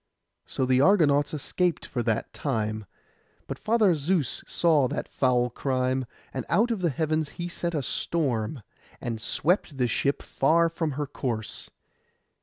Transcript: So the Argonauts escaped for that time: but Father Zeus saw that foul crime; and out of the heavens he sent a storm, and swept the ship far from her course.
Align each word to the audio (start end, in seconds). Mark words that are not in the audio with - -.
So 0.47 0.65
the 0.65 0.81
Argonauts 0.81 1.31
escaped 1.31 1.85
for 1.85 2.01
that 2.01 2.33
time: 2.33 2.87
but 3.45 3.59
Father 3.59 3.93
Zeus 3.93 4.43
saw 4.47 4.87
that 4.87 5.07
foul 5.07 5.51
crime; 5.51 6.07
and 6.33 6.43
out 6.49 6.71
of 6.71 6.81
the 6.81 6.89
heavens 6.89 7.29
he 7.37 7.47
sent 7.47 7.75
a 7.75 7.83
storm, 7.83 8.63
and 8.99 9.21
swept 9.21 9.77
the 9.77 9.87
ship 9.87 10.23
far 10.23 10.69
from 10.69 10.93
her 10.93 11.05
course. 11.05 11.69